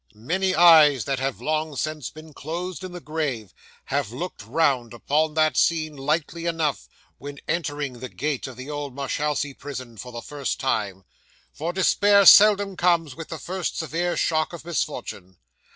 'Many 0.15 0.55
eyes, 0.55 1.05
that 1.05 1.19
have 1.19 1.39
long 1.41 1.75
since 1.75 2.09
been 2.09 2.33
closed 2.33 2.83
in 2.83 2.91
the 2.91 2.99
grave, 2.99 3.53
have 3.85 4.11
looked 4.11 4.43
round 4.43 4.95
upon 4.95 5.35
that 5.35 5.55
scene 5.55 5.95
lightly 5.95 6.47
enough, 6.47 6.89
when 7.19 7.37
entering 7.47 7.99
the 7.99 8.09
gate 8.09 8.47
of 8.47 8.55
the 8.57 8.67
old 8.67 8.95
Marshalsea 8.95 9.53
Prison 9.53 9.97
for 9.97 10.11
the 10.11 10.23
first 10.23 10.59
time; 10.59 11.05
for 11.53 11.71
despair 11.71 12.25
seldom 12.25 12.75
comes 12.75 13.15
with 13.15 13.27
the 13.27 13.37
first 13.37 13.77
severe 13.77 14.17
shock 14.17 14.53
of 14.53 14.65
misfortune. 14.65 15.37